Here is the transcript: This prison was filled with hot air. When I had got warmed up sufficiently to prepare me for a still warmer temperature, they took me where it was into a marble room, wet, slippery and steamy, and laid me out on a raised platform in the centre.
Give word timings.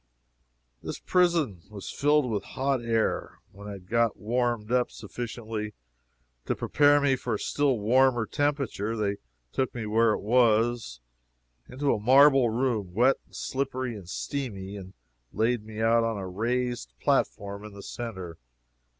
This 0.81 0.97
prison 0.97 1.61
was 1.69 1.91
filled 1.91 2.27
with 2.27 2.43
hot 2.57 2.81
air. 2.83 3.37
When 3.51 3.67
I 3.67 3.73
had 3.73 3.87
got 3.87 4.17
warmed 4.17 4.71
up 4.71 4.89
sufficiently 4.89 5.75
to 6.47 6.55
prepare 6.55 6.99
me 6.99 7.15
for 7.15 7.35
a 7.35 7.39
still 7.39 7.77
warmer 7.77 8.25
temperature, 8.25 8.97
they 8.97 9.17
took 9.51 9.75
me 9.75 9.85
where 9.85 10.13
it 10.13 10.21
was 10.21 11.01
into 11.69 11.93
a 11.93 11.99
marble 11.99 12.49
room, 12.49 12.95
wet, 12.95 13.17
slippery 13.29 13.95
and 13.95 14.09
steamy, 14.09 14.75
and 14.75 14.93
laid 15.33 15.63
me 15.63 15.81
out 15.81 16.03
on 16.03 16.17
a 16.17 16.27
raised 16.27 16.91
platform 16.99 17.63
in 17.63 17.73
the 17.73 17.83
centre. 17.83 18.39